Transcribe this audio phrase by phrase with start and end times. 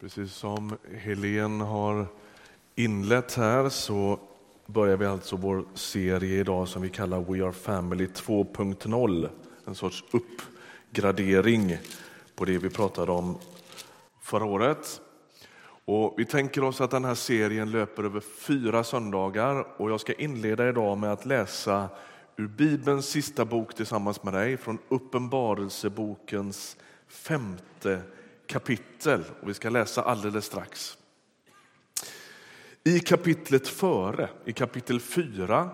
[0.00, 2.06] Precis som Helen har
[2.74, 4.18] inlett här så
[4.66, 9.28] börjar vi alltså vår serie idag som vi kallar We Are Family 2.0.
[9.64, 11.76] En sorts uppgradering
[12.34, 13.38] på det vi pratade om
[14.22, 15.00] förra året.
[15.84, 20.12] Och vi tänker oss att den här serien löper över fyra söndagar och jag ska
[20.12, 21.88] inleda idag med att läsa
[22.36, 26.76] ur Bibelns sista bok tillsammans med dig från Uppenbarelsebokens
[27.08, 28.02] femte
[28.48, 30.98] kapitel och vi ska läsa alldeles strax.
[32.84, 35.70] I kapitlet före, i kapitel 4,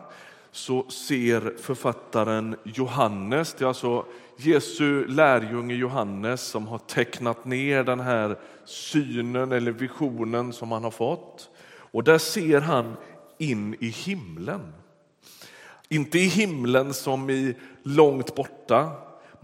[0.51, 4.07] så ser författaren Johannes, det är alltså
[4.37, 10.91] Jesu lärjunge Johannes som har tecknat ner den här synen eller visionen som han har
[10.91, 11.51] fått.
[11.67, 12.97] Och där ser han
[13.39, 14.73] in i himlen.
[15.89, 18.91] Inte i himlen som i långt borta,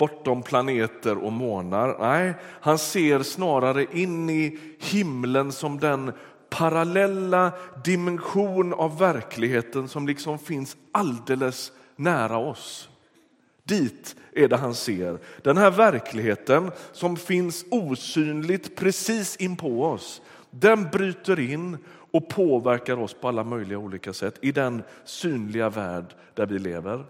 [0.01, 1.97] bortom planeter och månar.
[1.99, 6.13] Nej, han ser snarare in i himlen som den
[6.51, 7.53] parallella
[7.85, 12.89] dimension av verkligheten som liksom finns alldeles nära oss.
[13.65, 15.19] Dit är det han ser.
[15.43, 21.79] Den här verkligheten som finns osynligt precis in på oss, den bryter in
[22.13, 27.05] och påverkar oss på alla möjliga olika sätt i den synliga värld där vi lever.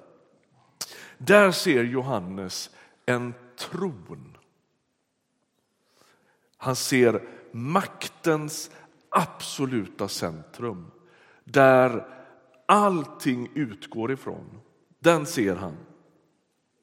[1.19, 2.71] Där ser Johannes
[3.11, 4.37] en tron.
[6.57, 7.23] Han ser
[7.53, 8.71] maktens
[9.09, 10.91] absoluta centrum
[11.45, 12.07] där
[12.67, 14.61] allting utgår ifrån.
[14.99, 15.77] Den ser han.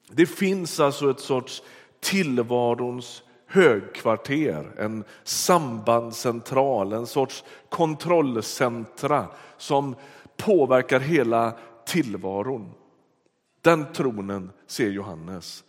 [0.10, 1.64] Det finns alltså ett sorts
[2.00, 9.96] tillvarons högkvarter, en sambandscentral, en sorts kontrollcentra som
[10.38, 12.74] påverkar hela tillvaron.
[13.62, 15.64] Den tronen ser Johannes.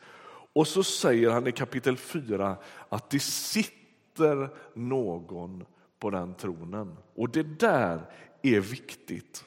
[0.59, 2.56] Och så säger han i kapitel 4
[2.89, 5.64] att det sitter någon
[5.98, 6.97] på den tronen.
[7.14, 8.01] Och det där
[8.42, 9.45] är viktigt.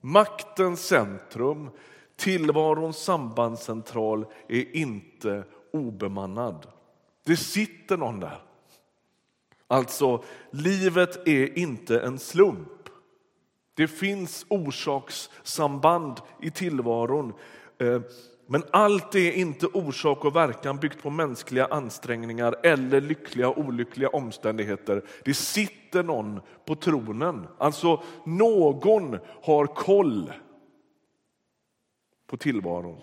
[0.00, 1.70] Maktens centrum,
[2.16, 6.66] tillvarons sambandscentral är inte obemannad.
[7.24, 8.42] Det sitter någon där.
[9.66, 12.88] Alltså, livet är inte en slump.
[13.74, 17.32] Det finns orsakssamband i tillvaron.
[17.78, 18.00] Eh,
[18.46, 24.08] men allt är inte orsak och verkan byggt på mänskliga ansträngningar eller lyckliga och olyckliga
[24.08, 25.02] omständigheter.
[25.24, 27.46] Det sitter någon på tronen.
[27.58, 30.32] Alltså, någon har koll
[32.26, 33.00] på tillvaron.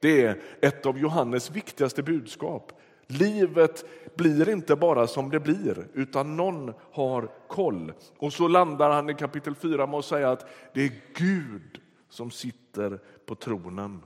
[0.00, 2.72] Det är ett av Johannes viktigaste budskap.
[3.06, 3.84] Livet
[4.16, 7.92] blir inte bara som det blir, utan någon har koll.
[8.18, 12.30] Och så landar han i kapitel 4 med att säga att det är Gud som
[12.30, 14.02] sitter på tronen.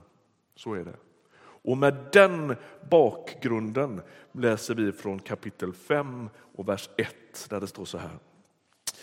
[0.57, 0.95] Så är det.
[1.39, 2.55] Och med den
[2.89, 4.01] bakgrunden
[4.31, 7.15] läser vi från kapitel 5 och vers 1
[7.49, 8.19] där det står så här.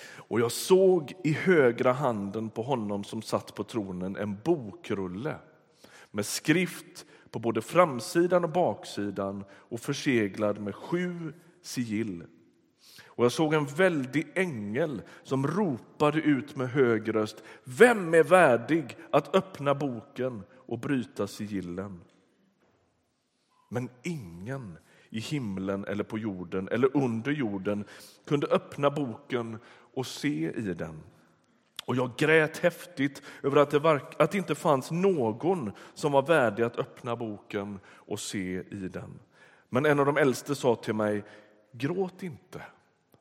[0.06, 5.34] Och jag såg i högra handen på honom som satt på tronen en bokrulle
[6.10, 11.32] med skrift på både framsidan och baksidan och förseglad med sju
[11.62, 12.24] sigill.
[13.06, 17.44] Och jag såg en väldig ängel som ropade ut med hög röst.
[17.64, 22.00] Vem är värdig att öppna boken och bryta sigillen?
[23.70, 24.78] Men ingen
[25.10, 27.84] i himlen eller på jorden eller under jorden
[28.26, 29.58] kunde öppna boken
[29.94, 31.02] och se i den.
[31.86, 36.22] Och jag grät häftigt över att det, var, att det inte fanns någon som var
[36.22, 39.18] värdig att öppna boken och se i den.
[39.68, 41.24] Men en av de äldste sa till mig,
[41.76, 42.62] gråt inte.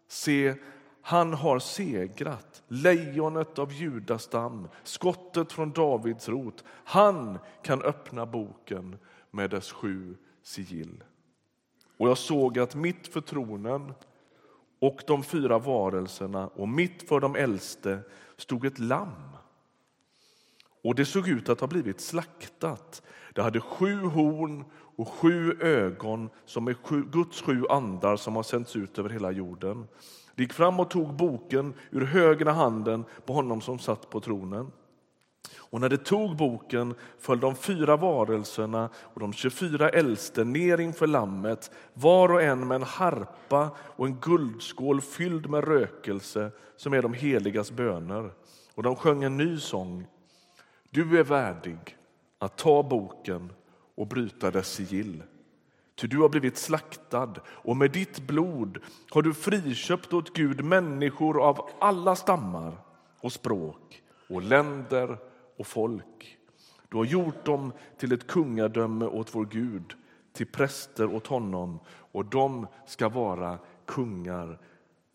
[0.07, 0.55] Se,
[1.01, 6.63] han har segrat, lejonet av Judastam, skottet från Davids rot.
[6.67, 8.97] Han kan öppna boken
[9.31, 11.03] med dess sju sigill.
[11.97, 13.93] Och jag såg att mitt för tronen
[14.79, 17.99] och de fyra varelserna och mitt för de äldste
[18.37, 19.29] stod ett lamm.
[20.83, 23.03] Och det såg ut att ha blivit slaktat.
[23.33, 24.65] Det hade sju horn
[24.95, 29.31] och sju ögon som är sju, Guds sju andar som har sänts ut över hela
[29.31, 29.87] jorden.
[30.35, 34.71] De gick fram och tog boken ur högra handen på honom som satt på tronen.
[35.57, 41.07] Och när de tog boken föll de fyra varelserna och de 24 äldste ner inför
[41.07, 47.01] lammet, var och en med en harpa och en guldskål fylld med rökelse som är
[47.01, 48.31] de heligas böner.
[48.75, 50.07] Och de sjöng en ny sång.
[50.89, 51.97] Du är värdig
[52.39, 53.53] att ta boken
[53.95, 55.23] och bryta dess sigill.
[55.95, 58.79] Ty du har blivit slaktad och med ditt blod
[59.09, 62.77] har du friköpt åt Gud människor av alla stammar
[63.19, 65.17] och språk och länder
[65.57, 66.37] och folk.
[66.89, 69.93] Du har gjort dem till ett kungadöme åt vår Gud,
[70.33, 74.59] till präster åt honom och de ska vara kungar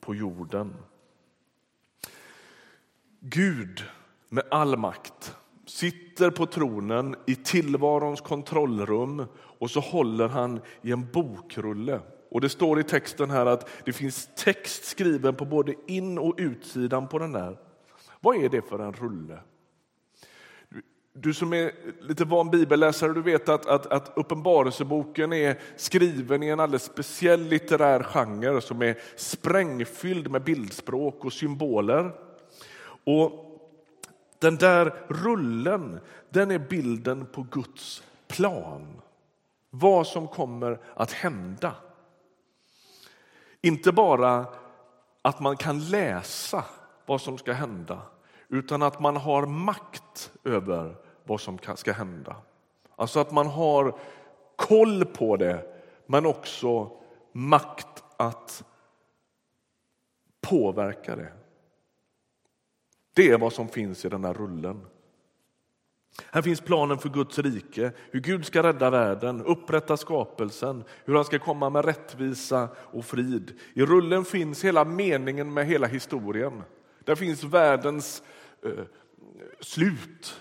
[0.01, 0.75] på jorden.
[3.21, 3.85] Gud
[4.29, 5.37] med all makt
[5.69, 12.01] sitter på tronen i tillvarons kontrollrum och så håller han i en bokrulle.
[12.31, 16.35] Och Det står i texten här att det finns text skriven på både in och
[16.37, 17.59] utsidan på den där.
[18.21, 19.39] Vad är det för en rulle?
[21.13, 26.49] Du som är lite van bibelläsare du vet att, att, att Uppenbarelseboken är skriven i
[26.49, 32.11] en alldeles speciell litterär genre som är sprängfylld med bildspråk och symboler.
[33.05, 33.48] Och
[34.39, 39.01] den där rullen den är bilden på Guds plan.
[39.71, 41.75] Vad som kommer att hända.
[43.61, 44.47] Inte bara
[45.23, 46.65] att man kan läsa
[47.07, 48.03] vad som ska hända
[48.49, 52.37] utan att man har makt över vad som ska hända.
[52.97, 53.99] Alltså att man har
[54.57, 56.91] koll på det, men också
[57.33, 58.65] makt att
[60.41, 61.33] påverka det.
[63.19, 64.87] Det är vad som finns i den här rullen.
[66.31, 71.25] Här finns planen för Guds rike, hur Gud ska rädda världen, upprätta skapelsen, hur han
[71.25, 73.59] ska komma med rättvisa och frid.
[73.75, 76.63] I rullen finns hela meningen med hela historien.
[77.05, 78.23] Där finns världens
[78.63, 78.85] eh,
[79.61, 80.41] slut.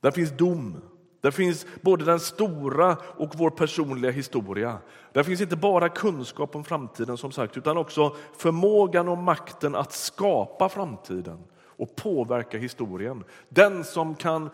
[0.00, 0.80] Där finns dom.
[1.22, 4.78] Där finns både den stora och vår personliga historia.
[5.12, 9.92] Där finns inte bara kunskap om framtiden som sagt, utan också förmågan och makten att
[9.92, 13.24] skapa framtiden och påverka historien.
[13.48, 14.50] Den som kan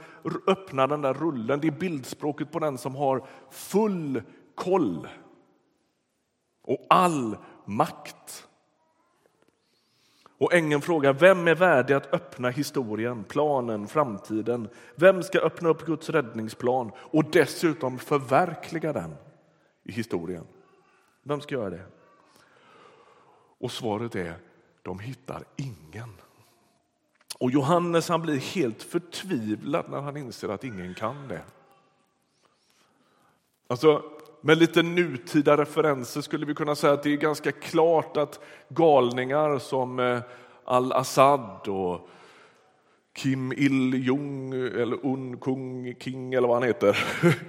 [0.47, 4.23] öppna den där rullen, det är bildspråket på den som har full
[4.55, 5.09] koll
[6.65, 8.48] och all makt.
[10.39, 14.69] Och ängeln frågar vem är värdig att öppna historien, planen, framtiden.
[14.95, 19.15] Vem ska öppna upp Guds räddningsplan och dessutom förverkliga den
[19.83, 20.47] i historien?
[21.23, 21.85] Vem ska göra det?
[23.59, 24.35] Och svaret är
[24.83, 26.11] de hittar ingen.
[27.39, 31.43] Och Johannes han blir helt förtvivlad när han inser att ingen kan det.
[33.67, 34.03] Alltså,
[34.41, 39.59] med lite nutida referenser skulle vi kunna säga att det är ganska klart att galningar
[39.59, 40.21] som eh,
[40.65, 42.09] al-Assad och
[43.17, 46.99] Kim Il-Jung eller Un Kung King eller vad han heter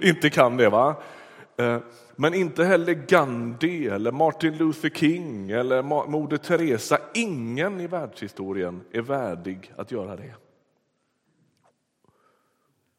[0.00, 0.68] inte kan det.
[0.68, 0.96] va?
[1.56, 1.78] Eh,
[2.16, 6.98] men inte heller Gandhi eller Martin Luther King eller Moder Teresa.
[7.14, 10.34] Ingen i världshistorien är värdig att göra det.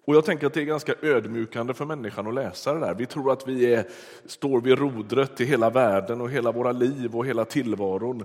[0.06, 2.96] Och jag tänker att det är ganska ödmjukande för människan att läsa det där.
[2.96, 3.86] Vi tror att vi är,
[4.26, 8.24] står vid rodret i hela världen och hela våra liv och hela tillvaron.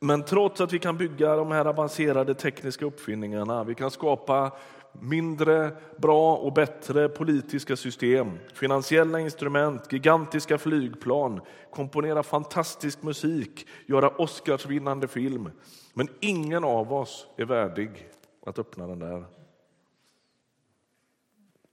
[0.00, 4.52] Men trots att vi kan bygga de här avancerade tekniska uppfinningarna, vi kan skapa
[5.00, 11.40] mindre bra och bättre politiska system, finansiella instrument, gigantiska flygplan,
[11.70, 15.50] komponera fantastisk musik, göra Oscarsvinnande film.
[15.94, 18.08] Men ingen av oss är värdig
[18.46, 19.39] att öppna den där.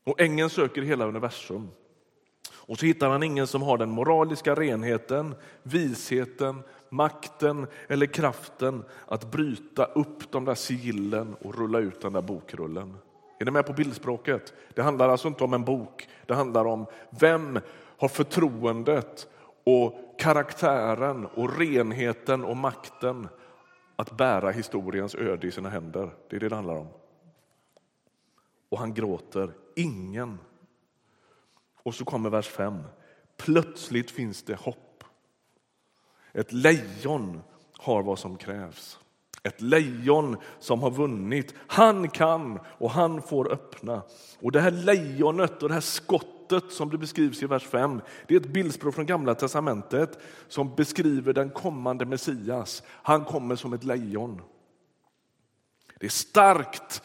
[0.08, 1.70] Och ängeln söker hela universum.
[2.56, 9.32] Och så hittar han ingen som har den moraliska renheten, visheten, makten eller kraften att
[9.32, 12.98] bryta upp de där sigillen och rulla ut den där bokrullen.
[13.40, 14.54] Är ni med på bildspråket?
[14.74, 16.08] Det handlar alltså inte om en bok.
[16.26, 16.86] Det handlar om
[17.20, 17.60] vem
[17.98, 19.28] har förtroendet
[19.64, 23.28] och karaktären och renheten och makten
[23.96, 26.10] att bära historiens öde i sina händer.
[26.30, 26.88] Det är det det handlar om.
[28.70, 29.54] Och han gråter.
[29.76, 30.40] Ingen.
[31.84, 32.84] Och så kommer vers 5.
[33.38, 35.04] Plötsligt finns det hopp.
[36.34, 37.42] Ett lejon
[37.78, 39.00] har vad som krävs.
[39.44, 41.54] Ett lejon som har vunnit.
[41.68, 44.02] Han kan och han får öppna.
[44.42, 48.36] Och det här lejonet och det här skottet som det beskrivs i vers 5, det
[48.36, 52.84] är ett bildspråk från Gamla testamentet som beskriver den kommande Messias.
[52.88, 54.42] Han kommer som ett lejon.
[56.00, 57.02] Det är starkt,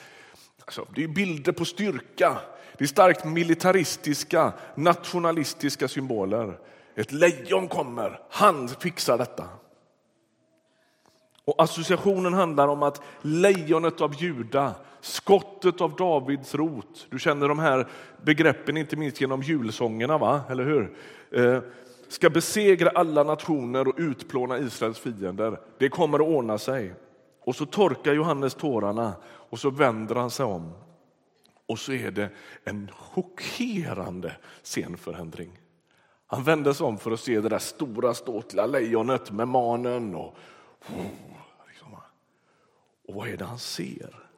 [0.64, 2.38] alltså, det är bilder på styrka.
[2.78, 6.58] Det är starkt militaristiska, nationalistiska symboler.
[6.94, 9.44] Ett lejon kommer, han fixar detta.
[11.44, 17.58] Och associationen handlar om att lejonet av Juda, skottet av Davids rot, du känner de
[17.58, 17.88] här
[18.22, 20.40] begreppen inte minst genom julsångerna, va?
[20.50, 20.96] eller hur?
[21.30, 21.62] Eh,
[22.08, 25.60] ska besegra alla nationer och utplåna Israels fiender.
[25.78, 26.94] Det kommer att ordna sig.
[27.44, 29.12] Och så torkar Johannes tårarna
[29.52, 30.72] och så vänder han sig om.
[31.66, 32.30] Och så är det
[32.64, 35.60] en chockerande scenförändring.
[36.26, 40.36] Han vänder sig om för att se det där stora ståtliga lejonet med manen och
[40.88, 41.06] oh,
[41.68, 41.94] liksom.
[43.08, 44.28] och vad är det han ser?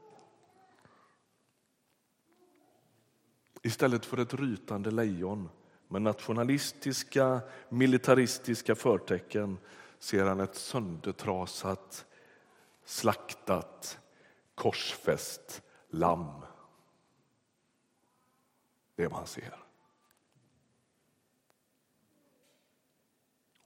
[3.62, 5.48] Istället för ett rytande lejon
[5.88, 9.58] med nationalistiska, militaristiska förtecken
[9.98, 12.06] ser han ett söndertrasat,
[12.84, 13.98] slaktat,
[14.54, 16.42] korsfäst lamm.
[18.96, 19.64] Det är vad han ser.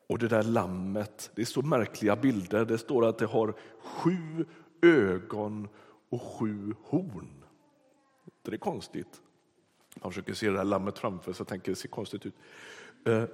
[0.06, 2.64] Och det där lammet, det är så märkliga bilder.
[2.64, 4.44] Det står att det har sju
[4.82, 5.68] ögon
[6.08, 7.44] och sju horn.
[8.42, 9.22] Det är konstigt.
[9.94, 12.34] Man försöker se det där lammet framför sig och tänker det ser konstigt ut.
[13.04, 13.24] Eh,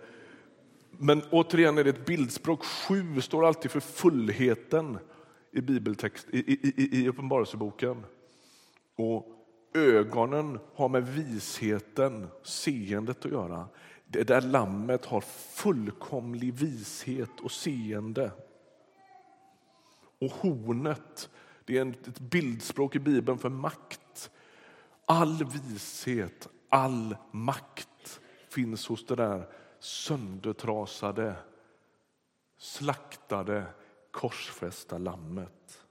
[0.90, 2.64] men återigen är det ett bildspråk.
[2.64, 4.98] Sju står alltid för fullheten
[5.54, 8.04] i bibeltext, i, i, i, i Uppenbarelseboken.
[8.96, 9.26] Och
[9.74, 13.68] ögonen har med visheten, seendet att göra.
[14.06, 15.20] Det där lammet har
[15.54, 18.30] fullkomlig vishet och seende.
[20.20, 21.30] Och hornet,
[21.64, 24.30] det är ett bildspråk i Bibeln för makt.
[25.06, 31.34] All vishet, all makt finns hos det där söndertrasade,
[32.58, 33.64] slaktade,
[34.14, 35.82] korsfästa lammet.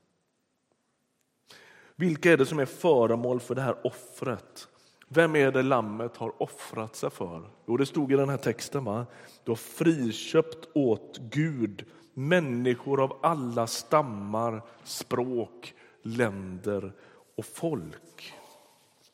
[1.95, 4.67] Vilka är det som är föremål för det här offret?
[5.07, 7.49] Vem är det lammet har offrat sig för?
[7.67, 8.83] Jo, det stod i den här texten.
[8.83, 9.05] Va?
[9.43, 16.93] Du har friköpt åt Gud människor av alla stammar, språk, länder
[17.37, 18.33] och folk.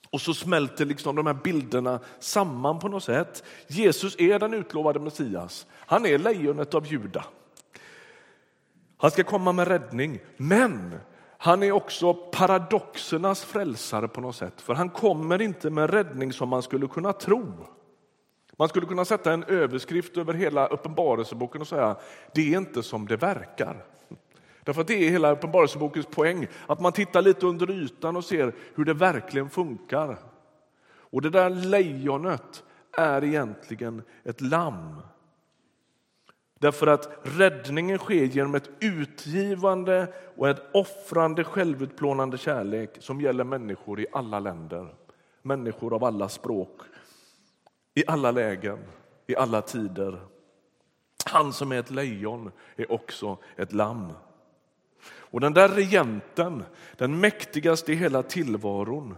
[0.10, 3.44] Och så smälter liksom de här bilderna samman på något sätt.
[3.68, 5.68] Jesus är den utlovade Messias.
[5.72, 7.26] Han är lejonet av Juda.
[9.02, 11.00] Han ska komma med räddning, men
[11.38, 14.62] han är också paradoxernas frälsare på något sätt.
[14.62, 17.54] För han kommer inte med räddning som man skulle kunna tro.
[18.58, 21.96] Man skulle kunna sätta en överskrift över hela Uppenbarelseboken och säga
[22.34, 23.86] det är inte som det verkar.
[24.64, 28.56] Därför att det är hela Uppenbarelsebokens poäng, att man tittar lite under ytan och ser
[28.76, 30.18] hur det verkligen funkar.
[31.12, 32.64] Och det där lejonet
[32.98, 35.02] är egentligen ett lamm.
[36.60, 44.00] Därför att räddningen sker genom ett utgivande och ett offrande, självutplånande kärlek som gäller människor
[44.00, 44.96] i alla länder,
[45.42, 46.82] människor av alla språk,
[47.94, 48.80] i alla lägen,
[49.28, 50.22] i alla tider.
[51.26, 54.14] Han som är ett lejon är också ett lamm.
[55.06, 56.64] Och den där regenten,
[56.98, 59.16] den mäktigaste i hela tillvaron,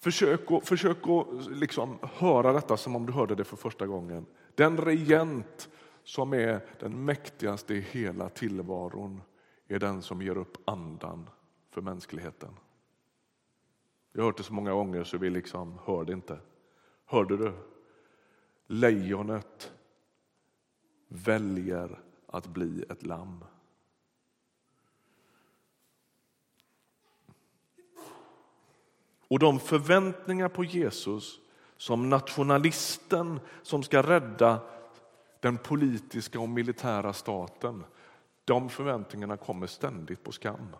[0.00, 4.26] Försök att, försök att liksom höra detta som om du hörde det för första gången.
[4.54, 5.68] Den regent
[6.04, 9.22] som är den mäktigaste i hela tillvaron
[9.68, 11.30] är den som ger upp andan
[11.70, 12.54] för mänskligheten.
[14.12, 16.38] Jag har hört det så många gånger så vi liksom hör det inte.
[17.04, 17.52] Hörde du?
[18.66, 19.72] Lejonet
[21.08, 23.44] väljer att bli ett lamm.
[29.28, 31.40] Och de förväntningar på Jesus
[31.82, 34.60] som nationalisten som ska rädda
[35.40, 37.84] den politiska och militära staten,
[38.44, 40.76] de förväntningarna kommer ständigt på skam.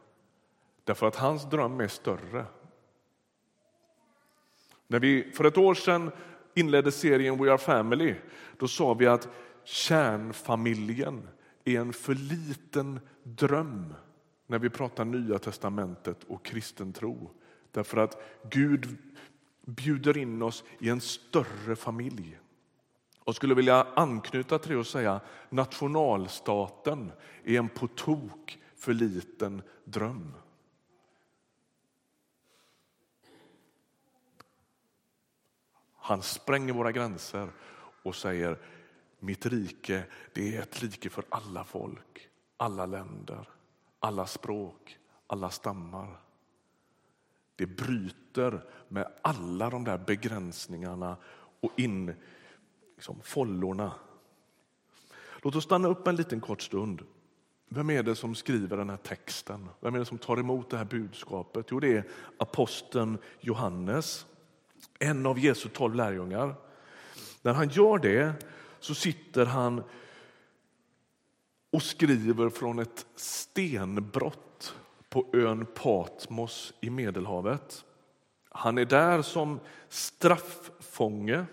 [0.84, 2.44] Därför att hans dröm är större.
[4.86, 6.10] När vi för ett år sedan
[6.54, 8.14] inledde serien We are family,
[8.56, 9.28] då sa vi att
[9.64, 11.28] kärnfamiljen
[11.64, 13.94] är en för liten dröm
[14.46, 17.30] när vi pratar Nya testamentet och kristen tro.
[17.70, 18.98] Därför att Gud
[19.62, 22.38] bjuder in oss i en större familj.
[23.24, 27.12] Och skulle vilja anknyta till det och säga nationalstaten
[27.44, 30.34] är en på tok för liten dröm.
[35.96, 37.52] Han spränger våra gränser
[38.02, 38.58] och säger
[39.18, 43.48] mitt rike det är ett rike för alla folk, alla länder,
[43.98, 46.20] alla språk, alla stammar.
[47.62, 51.16] Det bryter med alla de där begränsningarna
[51.60, 52.14] och in
[52.94, 53.92] liksom, follorna.
[55.42, 57.02] Låt oss stanna upp en liten kort stund.
[57.68, 59.68] Vem är det som skriver den här texten?
[59.80, 61.66] Vem är det som tar emot det här budskapet?
[61.70, 62.04] Jo, det är
[62.36, 64.26] aposteln Johannes,
[64.98, 66.54] en av Jesu tolv lärjungar.
[67.42, 68.32] När han gör det
[68.80, 69.82] så sitter han
[71.70, 74.51] och skriver från ett stenbrott
[75.12, 77.84] på ön Patmos i Medelhavet.
[78.48, 81.44] Han är där som strafffånge.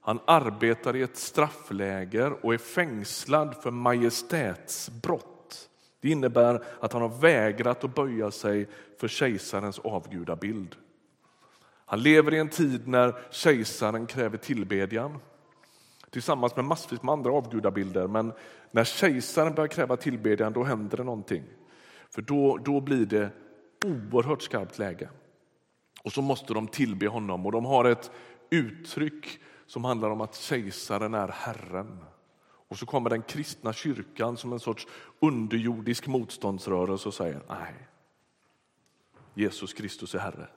[0.00, 5.68] Han arbetar i ett straffläger och är fängslad för majestätsbrott.
[6.00, 8.68] Det innebär att han har vägrat att böja sig
[9.00, 10.76] för kejsarens avgudabild.
[11.86, 15.18] Han lever i en tid när kejsaren kräver tillbedjan
[16.10, 18.06] tillsammans med massvis med andra avgudabilder.
[18.06, 18.32] Men
[18.70, 21.44] när kejsaren börjar kräva tillbedjan då händer det någonting.
[22.10, 23.30] För då, då blir det
[23.84, 25.08] oerhört skarpt läge.
[26.02, 28.10] Och så måste de tillbe honom och de har ett
[28.50, 31.98] uttryck som handlar om att kejsaren är Herren.
[32.68, 34.86] Och så kommer den kristna kyrkan som en sorts
[35.20, 37.74] underjordisk motståndsrörelse och säger nej,
[39.34, 40.48] Jesus Kristus är Herre.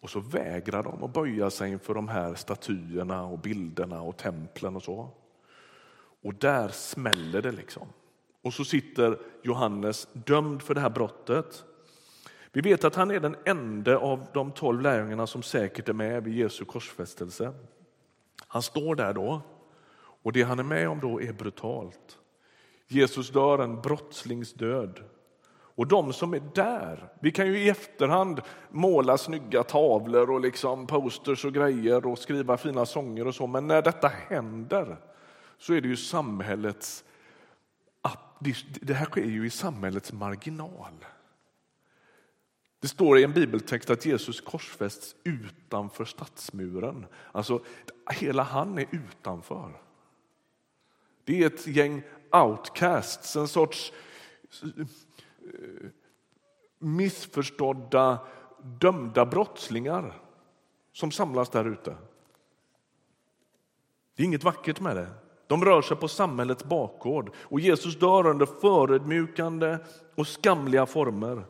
[0.00, 4.76] Och så vägrar de att böja sig inför de här statyerna och bilderna och templen
[4.76, 5.10] och så.
[6.22, 7.88] Och där smäller det liksom.
[8.42, 11.64] Och så sitter Johannes dömd för det här brottet.
[12.52, 16.24] Vi vet att han är den enda av de tolv lärjungarna som säkert är med
[16.24, 17.52] vid Jesu korsfästelse.
[18.46, 19.40] Han står där då
[20.22, 22.18] och det han är med om då är brutalt.
[22.88, 25.00] Jesus dör en brottslingsdöd.
[25.74, 30.86] Och de som är där, vi kan ju i efterhand måla snygga tavlor och liksom
[30.86, 34.96] posters och grejer och skriva fina sånger och så, men när detta händer
[35.58, 37.04] så är det ju samhällets,
[38.80, 41.04] det här sker ju i samhällets marginal.
[42.80, 47.06] Det står i en bibeltext att Jesus korsfästs utanför stadsmuren.
[47.32, 47.64] Alltså,
[48.10, 49.80] hela han är utanför.
[51.24, 53.92] Det är ett gäng outcasts, en sorts
[54.62, 54.86] eh,
[56.78, 58.26] missförstådda,
[58.62, 60.22] dömda brottslingar
[60.92, 61.96] som samlas där ute.
[64.16, 65.10] Det är inget vackert med det.
[65.52, 69.78] De rör sig på samhällets bakgård och Jesus dör under förödmjukande
[70.14, 71.44] och skamliga former.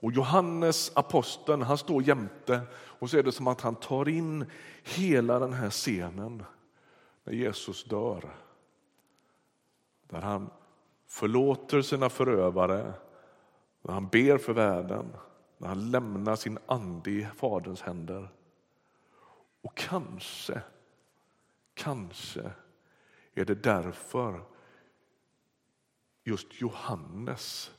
[0.00, 4.50] Och Johannes, aposteln, han står jämte och så är det som att han tar in
[4.82, 6.44] hela den här scenen
[7.24, 8.36] när Jesus dör.
[10.08, 10.50] Där han
[11.06, 12.92] förlåter sina förövare,
[13.82, 15.12] när han ber för världen,
[15.58, 18.28] när han lämnar sin ande i Faderns händer.
[19.62, 20.60] Och kanske,
[21.74, 22.50] kanske
[23.36, 24.40] är det därför
[26.24, 27.70] just Johannes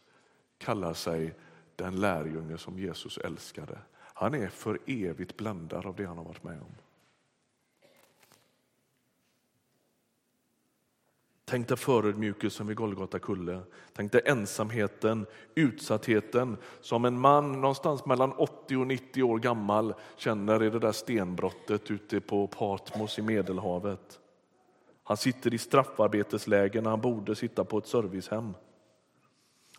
[0.57, 1.35] kallar sig
[1.75, 3.79] den lärjunge som Jesus älskade.
[3.97, 6.75] Han är för evigt bländad av det han har varit med om.
[11.49, 13.61] Tänk dig förödmjukelsen vid Golgata kulle.
[13.93, 20.63] Tänk dig ensamheten, utsattheten som en man någonstans mellan 80 och 90 år gammal känner
[20.63, 24.20] i det där stenbrottet ute på Patmos i Medelhavet.
[25.07, 28.53] Han sitter i straffarbetesläger när han borde sitta på ett servicehem.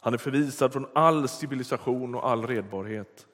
[0.00, 3.26] Han är förvisad från all civilisation och all redbarhet.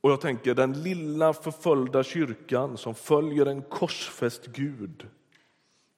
[0.00, 5.06] Och jag tänker den lilla förföljda kyrkan som följer en korsfäst Gud.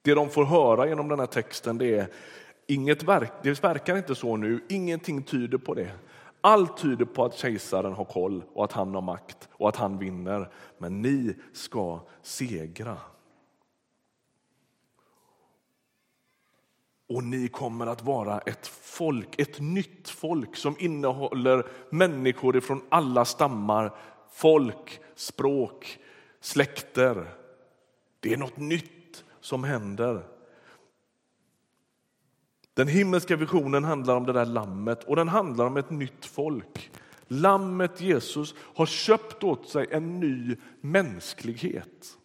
[0.02, 2.08] Det de får höra genom den här texten det är
[2.66, 5.92] inget verk, det verkar inte så nu, ingenting tyder på det.
[6.40, 9.98] Allt tyder på att kejsaren har koll och att han har makt och att han
[9.98, 10.50] vinner.
[10.78, 12.96] Men ni ska segra.
[17.10, 23.24] Och ni kommer att vara ett folk, ett nytt folk som innehåller människor från alla
[23.24, 23.94] stammar,
[24.32, 25.98] folk, språk,
[26.40, 27.34] släkter.
[28.20, 30.22] Det är något nytt som händer.
[32.74, 36.90] Den himmelska visionen handlar om det där lammet och den handlar om ett nytt folk.
[37.28, 42.16] Lammet Jesus har köpt åt sig en ny mänsklighet.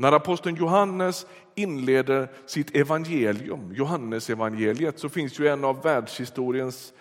[0.00, 6.92] När aposteln Johannes inleder sitt evangelium, Johannesevangeliet, så finns ju en av världshistoriens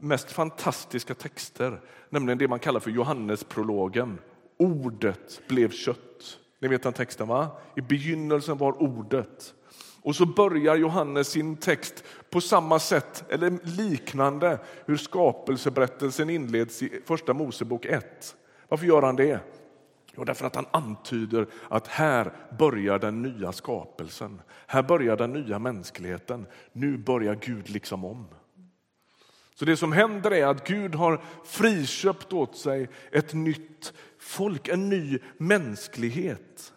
[0.00, 4.18] mest fantastiska texter, nämligen det man kallar för Johannesprologen.
[4.56, 6.38] Ordet blev kött.
[6.58, 7.48] Ni vet den texten va?
[7.76, 9.54] I begynnelsen var ordet.
[10.02, 17.02] Och så börjar Johannes sin text på samma sätt, eller liknande, hur skapelseberättelsen inleds i
[17.06, 18.36] Första Mosebok 1.
[18.68, 19.40] Varför gör han det?
[20.18, 24.40] Jo, därför att han antyder att här börjar den nya skapelsen.
[24.66, 26.46] Här börjar den nya mänskligheten.
[26.72, 28.26] Nu börjar Gud liksom om.
[29.54, 34.88] Så det som händer är att Gud har friköpt åt sig ett nytt folk, en
[34.88, 36.72] ny mänsklighet.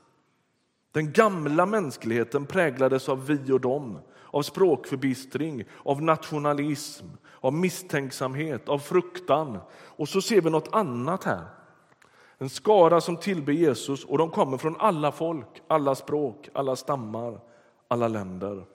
[0.92, 7.06] Den gamla mänskligheten präglades av vi och dem, av språkförbistring, av nationalism,
[7.40, 9.60] av misstänksamhet, av fruktan.
[9.72, 11.61] Och så ser vi något annat här.
[12.42, 17.40] En skara som tillber Jesus och de kommer från alla folk, alla språk, alla stammar,
[17.88, 18.66] alla länder.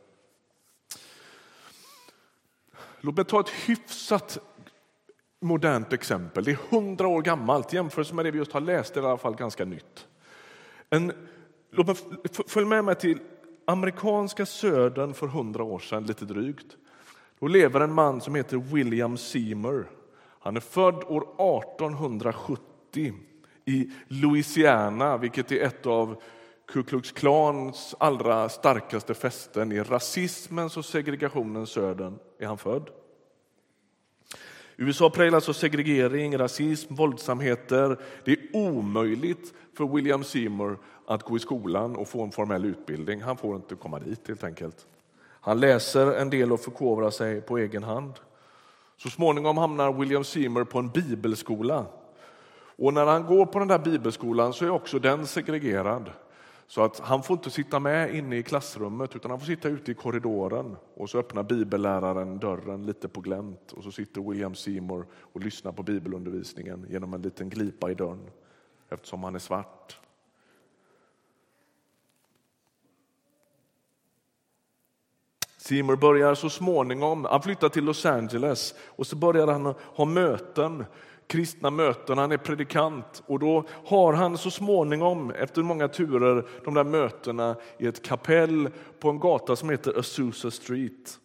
[3.00, 4.38] Låt mig ta ett hyfsat
[5.40, 6.44] modernt exempel.
[6.44, 7.72] Det är hundra år gammalt.
[7.72, 10.08] Jämfört med det vi just har läst är i alla fall ganska nytt.
[10.90, 11.12] En,
[11.70, 11.96] låt mig,
[12.46, 13.18] följ med mig till
[13.64, 16.76] amerikanska södern för hundra år sedan, lite drygt.
[17.38, 19.90] Då lever en man som heter William Seymour.
[20.40, 23.14] Han är född år 1870
[23.66, 26.22] i Louisiana, vilket är ett av
[26.66, 29.72] Ku Klux Klans allra starkaste fästen.
[29.72, 32.90] I rasismens och segregationens söden är han född.
[34.76, 37.98] USA präglas av segregering, rasism, våldsamheter.
[38.24, 43.22] Det är omöjligt för William Seymour att gå i skolan och få en formell utbildning.
[43.22, 44.86] Han får inte komma dit helt enkelt.
[45.40, 48.12] Han läser en del och förkovrar sig på egen hand.
[48.96, 51.86] Så småningom hamnar William Seymour på en bibelskola.
[52.76, 56.10] Och när han går på den där bibelskolan så är också den segregerad.
[56.66, 59.90] Så att han får inte sitta med inne i klassrummet utan han får sitta ute
[59.90, 65.06] i korridoren och så öppnar bibelläraren dörren lite på glänt och så sitter William Seymour
[65.14, 68.30] och lyssnar på bibelundervisningen genom en liten glipa i dörren
[68.88, 70.00] eftersom han är svart.
[75.56, 80.84] Seymour börjar så småningom, han flyttar till Los Angeles och så börjar han ha möten
[81.26, 86.74] kristna möten, han är predikant och då har han så småningom, efter många turer, de
[86.74, 91.18] där mötena i ett kapell på en gata som heter Azusa Street.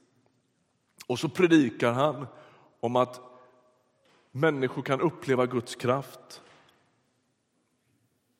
[1.08, 2.28] Och så predikar han
[2.80, 3.22] om att
[4.32, 6.42] människor kan uppleva Guds kraft,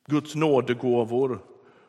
[0.06, 1.40] Guds nådegåvor,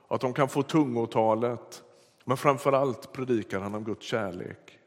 [0.09, 1.83] att de kan få tungotalet.
[2.25, 4.79] Men framför allt predikar han om Guds kärlek.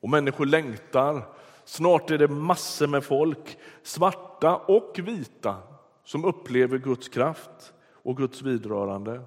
[0.00, 1.22] Och människor längtar
[1.68, 5.56] Snart är det massor med folk, svarta och vita,
[6.04, 9.22] som upplever Guds kraft och Guds vidrörande.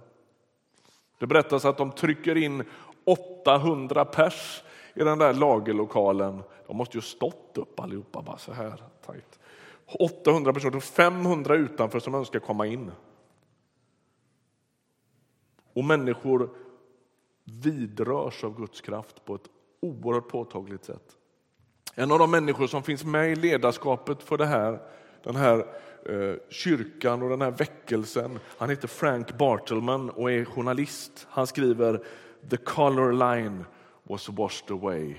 [1.18, 2.64] Det berättas att de trycker in
[3.04, 6.44] 800 pers i den där lagerlokalen.
[6.68, 9.40] De måste ju stått upp allihopa, bara så här tajt.
[9.86, 12.92] 800 personer, 500 utanför som önskar komma in.
[15.74, 16.50] Och människor
[17.44, 19.50] vidrörs av Guds kraft på ett
[19.80, 21.18] oerhört påtagligt sätt.
[21.96, 24.80] En av de människor som finns med i ledarskapet för det här,
[25.24, 25.66] den här
[26.06, 31.28] eh, kyrkan och den här väckelsen, han heter Frank Bartelman och är journalist.
[31.30, 32.06] Han skriver
[32.50, 33.66] The color line
[34.04, 35.16] was washed away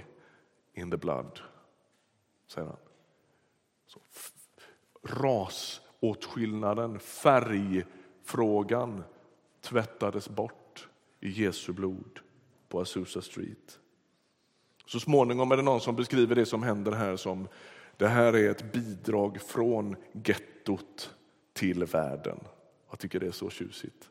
[0.75, 1.41] in the blood,
[2.47, 2.77] säger han.
[3.87, 4.01] Så,
[5.03, 9.05] rasåtskillnaden, färgfrågan
[9.61, 10.89] tvättades bort
[11.21, 12.21] i Jesu blod
[12.69, 13.79] på Azusa Street.
[14.87, 17.49] Så småningom är det någon som beskriver det som händer här som
[17.97, 21.15] det här är ett bidrag från gettot
[21.53, 22.39] till världen.
[22.91, 24.11] Jag tycker det är så tjusigt.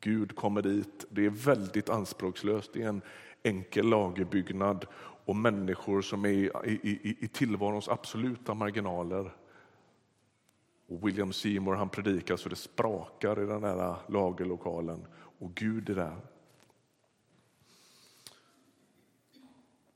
[0.00, 3.02] Gud kommer dit, det är väldigt anspråkslöst, det är en
[3.42, 4.86] enkel lagerbyggnad
[5.24, 9.34] och människor som är i, i, i tillvarons absoluta marginaler.
[10.88, 15.06] Och William Seymour han predikar så det sprakar i den här lagerlokalen
[15.38, 16.16] och Gud är där.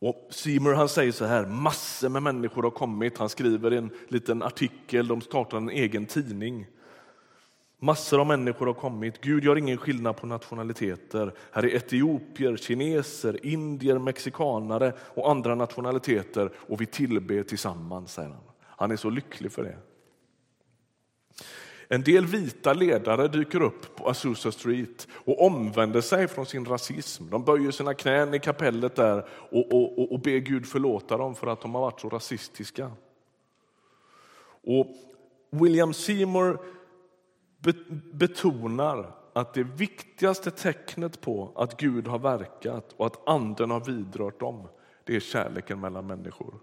[0.01, 3.19] Och Seymour han säger så här, massor med människor har kommit.
[3.19, 6.67] Han skriver en liten artikel, de startar en egen tidning.
[7.81, 9.21] Massor av människor har kommit.
[9.21, 11.35] Gud gör ingen skillnad på nationaliteter.
[11.53, 18.43] Här är etiopier, kineser, indier, mexikanare och andra nationaliteter och vi tillber tillsammans, säger han.
[18.61, 19.77] Han är så lycklig för det.
[21.89, 27.31] En del vita ledare dyker upp på Azusa Street och omvänder sig från sin rasism.
[27.31, 31.47] De böjer sina knän i kapellet där och, och, och ber Gud förlåta dem för
[31.47, 32.91] att de har varit så rasistiska.
[34.63, 34.87] Och
[35.51, 36.59] William Seymour
[38.13, 44.41] betonar att det viktigaste tecknet på att Gud har verkat och att anden har vidrört
[44.41, 44.69] dem,
[45.05, 46.55] det är kärleken mellan människor.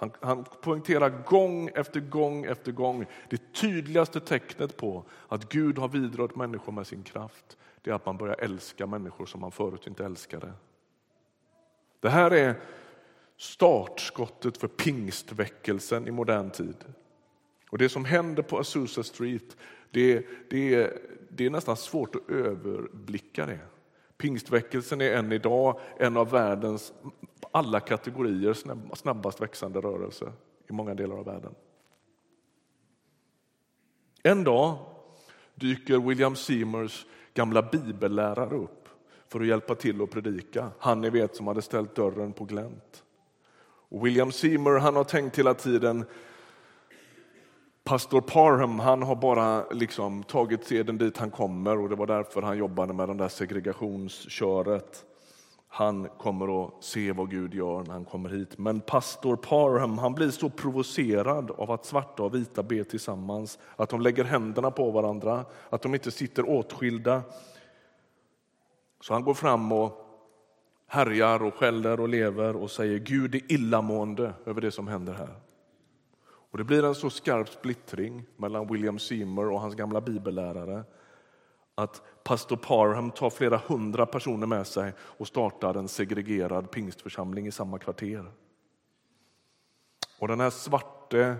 [0.00, 5.88] Han, han poängterar gång efter gång efter gång det tydligaste tecknet på att Gud har
[5.88, 7.56] vidrört människor med sin kraft.
[7.82, 10.52] Det är att man börjar älska människor som man förut inte älskade.
[12.00, 12.54] Det här är
[13.36, 16.84] startskottet för pingstväckelsen i modern tid.
[17.70, 19.56] Och Det som händer på Azusa Street
[19.90, 20.92] det, det,
[21.28, 23.58] det är nästan svårt att överblicka det.
[24.20, 26.92] Pingstväckelsen är än idag en av världens
[27.50, 28.54] alla kategorier
[28.96, 30.32] snabbast växande rörelse
[30.68, 31.54] i många delar av världen.
[34.22, 34.78] En dag
[35.54, 38.88] dyker William Seymours gamla bibellärare upp
[39.28, 40.70] för att hjälpa till att predika.
[40.78, 43.04] Han ni vet som hade ställt dörren på glänt.
[43.88, 46.04] Och William Seymour han har tänkt hela tiden
[47.90, 52.42] Pastor Parham han har bara liksom tagit seden dit han kommer och det var därför
[52.42, 55.04] han jobbade med det där segregationsköret.
[55.68, 58.58] Han kommer att se vad Gud gör när han kommer hit.
[58.58, 63.88] Men pastor Parham han blir så provocerad av att svarta och vita ber tillsammans, att
[63.88, 67.22] de lägger händerna på varandra, att de inte sitter åtskilda.
[69.00, 70.06] Så han går fram och
[70.86, 75.49] härjar och skäller och lever och säger Gud är illamående över det som händer här.
[76.50, 80.84] Och Det blir en så skarp splittring mellan William Seymour och hans gamla bibellärare
[81.74, 87.52] att pastor Parham tar flera hundra personer med sig och startar en segregerad pingstförsamling i
[87.52, 88.32] samma kvarter.
[90.18, 91.36] Och den här svarte,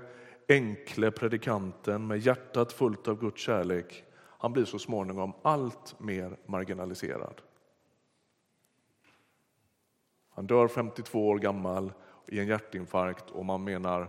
[0.48, 4.04] enkle predikanten med hjärtat fullt av Guds kärlek,
[4.42, 7.40] Han blir så småningom allt mer marginaliserad.
[10.30, 11.92] Han dör 52 år gammal
[12.26, 14.08] i en hjärtinfarkt och man menar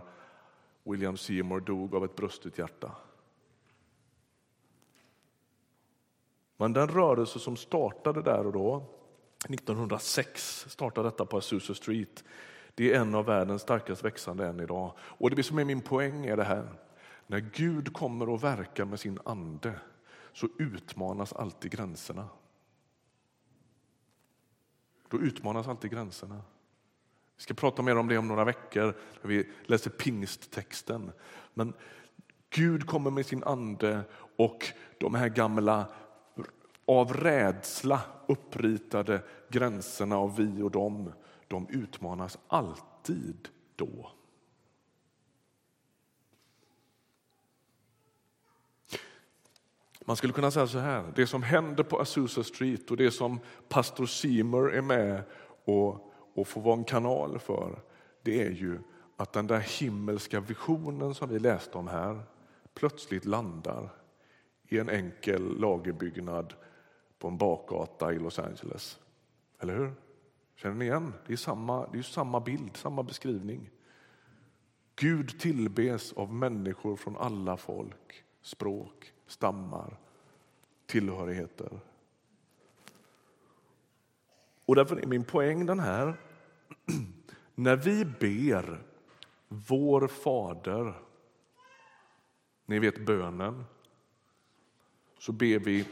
[0.84, 2.92] William Seymour dog av ett brustet hjärta.
[6.56, 8.84] Men den rörelse som startade där och då,
[9.48, 12.24] 1906 startade detta på Azusa Street,
[12.74, 14.92] det är en av världens starkast växande än idag.
[14.98, 16.68] Och det som är min poäng är det här.
[17.26, 19.74] När Gud kommer och verkar med sin ande
[20.32, 22.28] så utmanas alltid gränserna.
[25.08, 26.42] Då utmanas alltid gränserna.
[27.42, 31.12] Vi ska prata mer om det om några veckor när vi läser pingsttexten.
[31.54, 31.72] Men
[32.50, 34.00] Gud kommer med sin ande
[34.36, 34.66] och
[34.98, 35.86] de här gamla
[36.86, 41.12] av rädsla uppritade gränserna av vi och dem,
[41.48, 44.10] de utmanas alltid då.
[50.04, 53.40] Man skulle kunna säga så här, det som händer på Azusa Street och det som
[53.68, 55.22] pastor Seymour är med
[55.64, 57.78] och, och får vara en kanal för,
[58.22, 58.78] det är ju
[59.16, 62.22] att den där himmelska visionen som vi läste om här
[62.74, 63.88] plötsligt landar
[64.68, 66.54] i en enkel lagerbyggnad
[67.18, 69.00] på en bakgata i Los Angeles.
[69.58, 69.92] Eller hur?
[70.56, 71.14] Känner ni igen?
[71.26, 73.70] Det är samma, det är samma bild, samma beskrivning.
[74.96, 79.98] Gud tillbes av människor från alla folk, språk, stammar,
[80.86, 81.80] tillhörigheter.
[84.66, 86.14] Och därför är min poäng den här.
[87.54, 88.82] När vi ber
[89.48, 90.94] Vår Fader,
[92.66, 93.64] ni vet bönen,
[95.18, 95.86] så ber vi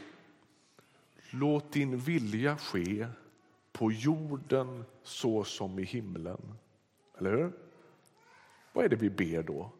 [1.33, 3.07] Låt din vilja ske
[3.71, 6.53] på jorden så som i himlen.
[7.17, 7.51] Eller hur?
[8.73, 9.71] Vad är det vi ber då?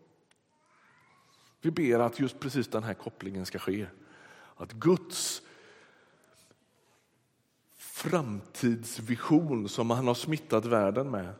[1.61, 3.87] Vi ber att just precis den här kopplingen ska ske.
[4.55, 5.41] Att Guds
[8.01, 11.33] framtidsvision som han har smittat världen med,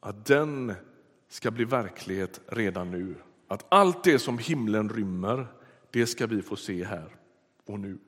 [0.00, 0.74] att den
[1.28, 3.14] ska bli verklighet redan nu.
[3.48, 5.46] Att allt det som himlen rymmer,
[5.90, 7.16] det ska vi få se här
[7.66, 7.98] och nu.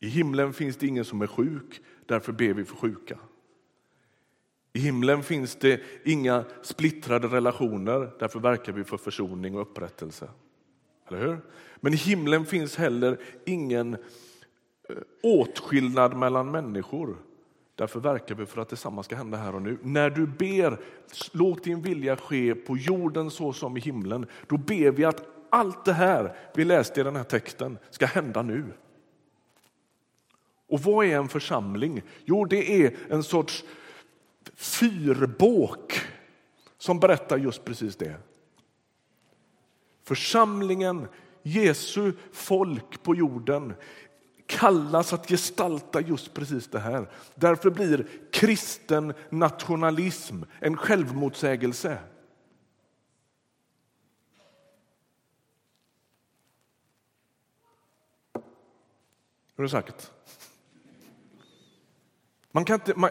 [0.00, 3.18] I himlen finns det ingen som är sjuk, därför ber vi för sjuka.
[4.72, 10.30] I himlen finns det inga splittrade relationer, därför verkar vi för försoning och upprättelse.
[11.08, 11.38] Eller hur?
[11.76, 14.00] Men i himlen finns heller ingen eh,
[15.22, 17.16] åtskillnad mellan människor.
[17.74, 19.78] Därför verkar vi för att detsamma ska hända här och nu.
[19.82, 20.80] När du ber,
[21.32, 25.84] låt din vilja ske på jorden så som i himlen, då ber vi att allt
[25.84, 28.64] det här vi läste i den här texten ska hända nu.
[30.68, 32.02] Och vad är en församling?
[32.24, 33.64] Jo, det är en sorts
[34.54, 36.00] fyrbåk
[36.78, 38.14] som berättar just precis det.
[40.04, 41.08] Församlingen,
[41.42, 43.74] Jesu folk på jorden
[44.50, 47.10] kallas att gestalta just precis det här.
[47.34, 51.98] Därför blir kristen nationalism en självmotsägelse.
[59.56, 60.12] Hur är det sagt?
[62.52, 63.10] Man kan, inte, man,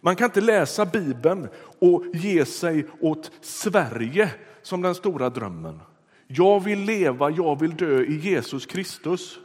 [0.00, 5.80] man kan inte läsa Bibeln och ge sig åt Sverige som den stora drömmen.
[6.26, 9.38] Jag vill leva, jag vill dö i Jesus Kristus.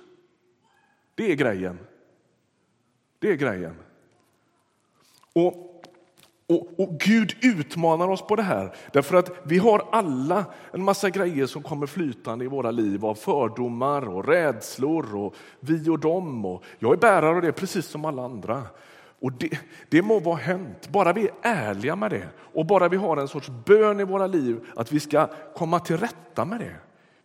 [1.15, 1.79] Det är grejen.
[3.19, 3.75] Det är grejen.
[5.33, 5.75] Och
[6.47, 11.09] och, och, Gud utmanar oss på det här, därför att vi har alla en massa
[11.09, 16.45] grejer som kommer flytande i våra liv av fördomar och rädslor och vi och dem.
[16.45, 18.63] Och jag är bärare av det precis som alla andra.
[19.19, 22.97] Och det, det må vara hänt, bara vi är ärliga med det och bara vi
[22.97, 26.75] har en sorts bön i våra liv att vi ska komma till rätta med det.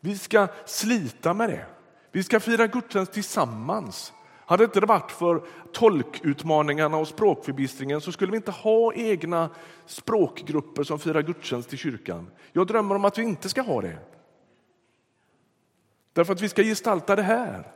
[0.01, 1.67] Vi ska slita med det.
[2.13, 4.13] Vi ska fira gudstjänst tillsammans.
[4.51, 5.43] Hade inte det varit för
[5.73, 9.51] tolkutmaningarna och språkförbistringen så skulle vi inte ha egna
[9.87, 12.31] språkgrupper som firar gudstjänst i kyrkan.
[12.53, 13.99] Jag drömmer om att vi inte ska ha det.
[16.13, 17.73] Därför att vi ska gestalta det här.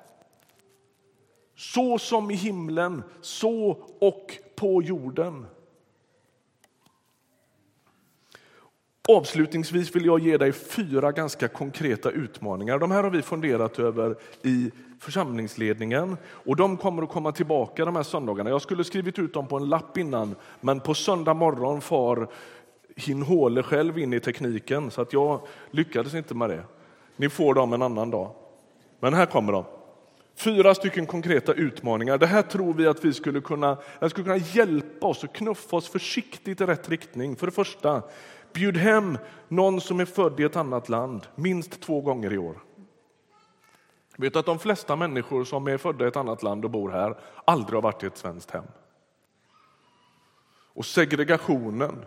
[1.57, 3.71] Så som i himlen, så
[4.01, 5.47] och på jorden.
[9.09, 12.79] Avslutningsvis vill jag ge dig fyra ganska konkreta utmaningar.
[12.79, 17.97] De här har vi funderat över i församlingsledningen och de kommer att komma tillbaka de
[17.97, 18.51] här söndagarna.
[18.51, 22.29] Jag skulle skrivit ut dem på en lapp innan, men på söndag morgon far
[22.97, 25.41] Hin Håle själv in i tekniken så att jag
[25.71, 26.63] lyckades inte med det.
[27.17, 28.31] Ni får dem en annan dag.
[29.01, 29.65] Men här kommer de.
[30.37, 32.19] Fyra stycken konkreta utmaningar.
[32.19, 35.77] Det här tror vi att vi skulle kunna, det skulle kunna hjälpa oss och knuffa
[35.77, 37.37] oss försiktigt i rätt riktning.
[37.37, 38.03] För det första,
[38.53, 39.19] bjud hem
[39.49, 42.59] någon som är född i ett annat land minst två gånger i år.
[44.17, 47.17] Vet att de flesta människor som är födda i ett annat land och bor här
[47.45, 48.65] aldrig har varit i ett svenskt hem.
[50.75, 52.05] Och segregationen,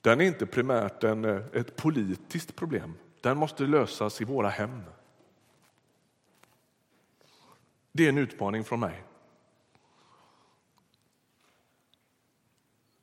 [0.00, 2.94] den är inte primärt en, ett politiskt problem.
[3.20, 4.82] Den måste lösas i våra hem.
[7.96, 9.02] Det är en utmaning från mig.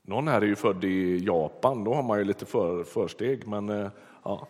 [0.02, 3.48] Någon här är ju född i Japan, då har man ju lite för, försteg.
[3.48, 3.92] Men, eh,
[4.24, 4.48] ja.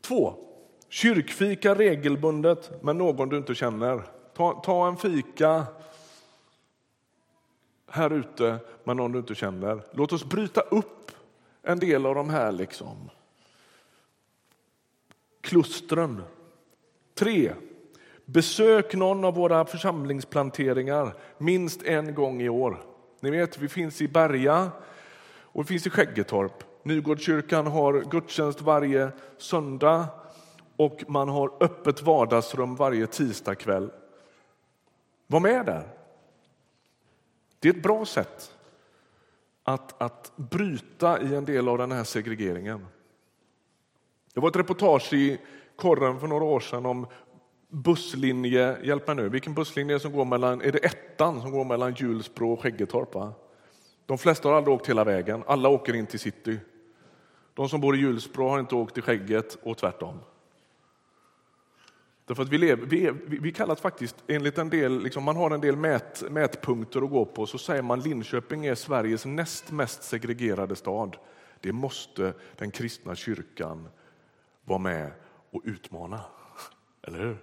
[0.00, 0.34] Två.
[0.88, 4.02] Kyrkfika regelbundet med någon du inte känner.
[4.34, 5.66] Ta, ta en fika
[7.86, 9.82] här ute med någon du inte känner.
[9.92, 11.12] Låt oss bryta upp
[11.62, 13.10] en del av de här liksom
[15.40, 16.22] klustren.
[17.18, 17.54] 3.
[18.24, 22.82] Besök någon av våra församlingsplanteringar minst en gång i år.
[23.20, 24.70] Ni vet, vi finns i Berga
[25.40, 26.64] och vi finns i Skäggetorp.
[26.82, 30.08] Nygårdskyrkan har gudstjänst varje söndag
[30.76, 33.90] och man har öppet vardagsrum varje tisdagkväll.
[35.26, 35.88] Var med där.
[37.58, 38.54] Det är ett bra sätt
[39.64, 42.86] att, att bryta i en del av den här segregeringen.
[44.34, 45.38] Det var ett reportage i
[45.76, 47.06] Korren för några år sedan om
[47.68, 51.94] busslinje, hjälp mig nu, vilken busslinje som går mellan, är det ettan som går mellan
[51.94, 53.14] Hjulsbro och Skäggetorp?
[53.14, 53.32] Va?
[54.06, 56.58] De flesta har aldrig åkt hela vägen, alla åker in till city.
[57.54, 60.18] De som bor i Hjulsbro har inte åkt till Skägget och tvärtom.
[62.26, 65.50] Därför att vi, lever, vi, är, vi kallas faktiskt, enligt en del, liksom man har
[65.50, 70.02] en del mät, mätpunkter att gå på, så säger man Linköping är Sveriges näst mest
[70.02, 71.16] segregerade stad.
[71.60, 73.88] Det måste den kristna kyrkan
[74.64, 75.10] vara med
[75.56, 76.20] och utmana.
[77.02, 77.36] Eller hur?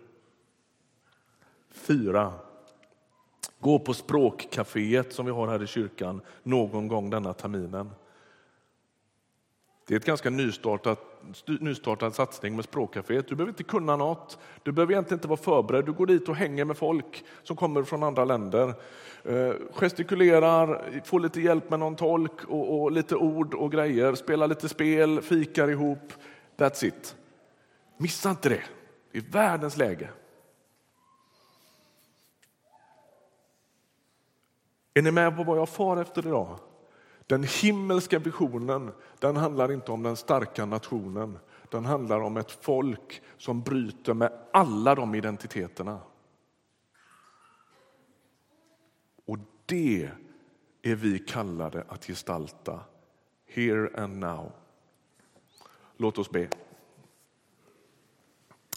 [1.71, 2.33] Fyra.
[3.59, 7.89] Gå på språkcaféet som vi har här i kyrkan någon gång denna terminen.
[9.87, 10.99] Det är ett ganska nystartat,
[11.45, 13.27] nystartad satsning med språkcaféet.
[13.27, 15.85] Du behöver inte kunna något, du behöver egentligen inte vara förberedd.
[15.85, 18.73] Du går dit och hänger med folk som kommer från andra länder.
[19.23, 24.15] Eh, gestikulerar, får lite hjälp med någon tolk och, och lite ord och grejer.
[24.15, 26.13] Spelar lite spel, fikar ihop.
[26.57, 27.15] That's it.
[27.97, 28.63] Missa inte det.
[29.11, 30.09] Det är världens läge.
[34.93, 36.59] Är ni med på vad jag far efter idag?
[37.27, 41.39] Den himmelska visionen den handlar inte om den starka nationen.
[41.69, 45.99] Den handlar om ett folk som bryter med alla de identiteterna.
[49.25, 50.09] Och det
[50.81, 52.79] är vi kallade att gestalta
[53.47, 54.51] here and now.
[55.97, 56.47] Låt oss be.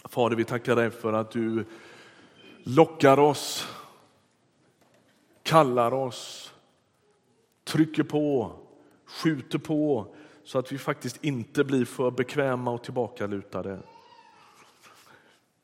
[0.09, 1.65] Fader, vi tackar dig för att du
[2.63, 3.67] lockar oss,
[5.43, 6.53] kallar oss,
[7.63, 8.51] trycker på,
[9.05, 10.07] skjuter på
[10.43, 13.79] så att vi faktiskt inte blir för bekväma och tillbakalutade.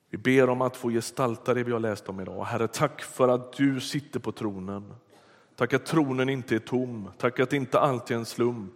[0.10, 2.44] Vi ber om att få gestalta det vi har läst om idag.
[2.44, 4.94] Herre, tack för att du sitter på tronen.
[5.56, 7.10] Tack att tronen inte är tom.
[7.18, 8.74] Tack att det inte alltid är en slump.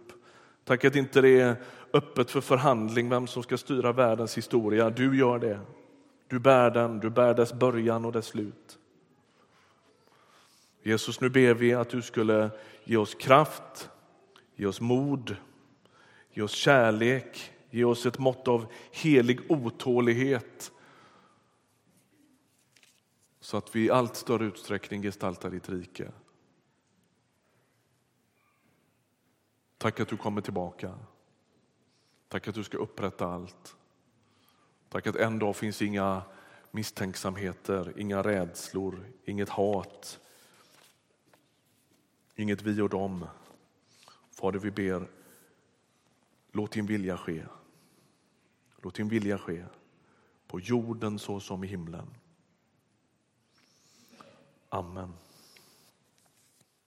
[0.64, 1.56] Tack att inte det är
[1.92, 4.90] öppet för förhandling vem som ska styra världens historia.
[4.90, 5.60] Du gör det.
[6.28, 8.78] Du bär den, du bär dess början och dess slut.
[10.82, 12.50] Jesus, nu ber vi att du skulle
[12.84, 13.90] ge oss kraft,
[14.56, 15.36] ge oss mod,
[16.32, 20.72] ge oss kärlek, ge oss ett mått av helig otålighet
[23.48, 26.12] så att vi i allt större utsträckning gestaltar ditt rike.
[29.78, 30.98] Tack att du kommer tillbaka.
[32.28, 33.76] Tack att du ska upprätta allt.
[34.88, 36.22] Tack att en dag finns inga
[36.70, 40.20] misstänksamheter, inga rädslor, inget hat,
[42.34, 43.26] inget vi och dem.
[44.30, 45.08] Fader, vi ber,
[46.52, 47.44] låt din vilja ske.
[48.82, 49.64] Låt din vilja ske
[50.46, 52.14] på jorden så som i himlen.
[54.68, 55.12] Amen.